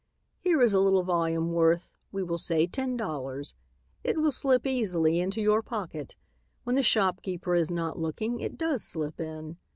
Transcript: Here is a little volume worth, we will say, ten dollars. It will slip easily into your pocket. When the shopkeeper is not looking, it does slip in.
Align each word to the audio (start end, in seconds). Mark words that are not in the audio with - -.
Here 0.39 0.59
is 0.63 0.73
a 0.73 0.79
little 0.79 1.03
volume 1.03 1.51
worth, 1.53 1.91
we 2.11 2.23
will 2.23 2.39
say, 2.39 2.65
ten 2.65 2.97
dollars. 2.97 3.53
It 4.03 4.17
will 4.17 4.31
slip 4.31 4.65
easily 4.65 5.19
into 5.19 5.41
your 5.41 5.61
pocket. 5.61 6.15
When 6.63 6.75
the 6.75 6.81
shopkeeper 6.81 7.53
is 7.53 7.69
not 7.69 7.99
looking, 7.99 8.39
it 8.39 8.57
does 8.57 8.83
slip 8.83 9.19
in. 9.19 9.57